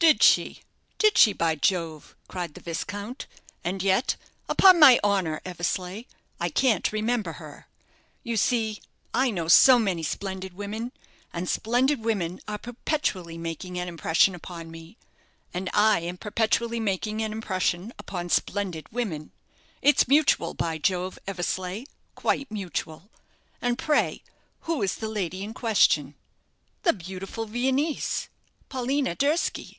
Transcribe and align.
"Did 0.00 0.22
she 0.22 0.62
did 0.98 1.18
she, 1.18 1.34
by 1.34 1.56
Jove?" 1.56 2.16
cried 2.26 2.54
the 2.54 2.60
viscount; 2.62 3.26
"and 3.62 3.82
yet, 3.82 4.16
upon 4.48 4.80
my 4.80 4.98
honour, 5.04 5.42
Eversleigh, 5.44 6.04
I 6.40 6.48
can't 6.48 6.90
remember 6.90 7.34
her. 7.34 7.66
You 8.24 8.38
see, 8.38 8.80
I 9.12 9.30
know 9.30 9.46
so 9.46 9.78
many 9.78 10.02
splendid 10.02 10.54
women; 10.54 10.92
and 11.34 11.48
splendid 11.50 12.00
women 12.02 12.40
are 12.48 12.56
perpetually 12.58 13.36
making 13.36 13.78
an 13.78 13.88
impression 13.88 14.34
upon 14.34 14.70
me 14.70 14.96
and 15.52 15.68
I 15.74 16.00
am 16.00 16.16
perpetually 16.16 16.80
making 16.80 17.22
an 17.22 17.30
impression 17.30 17.92
upon 17.98 18.30
splendid 18.30 18.90
women. 18.90 19.32
It's 19.82 20.08
mutual, 20.08 20.54
by 20.54 20.78
Jove, 20.78 21.18
Eversleigh, 21.26 21.84
quite 22.14 22.50
mutual. 22.50 23.10
And 23.60 23.78
pray, 23.78 24.22
who 24.60 24.80
is 24.80 24.94
the 24.94 25.10
lady 25.10 25.44
in 25.44 25.52
question?" 25.52 26.14
"The 26.84 26.94
beautiful 26.94 27.44
Viennese, 27.44 28.28
Paulina 28.70 29.14
Durski." 29.14 29.76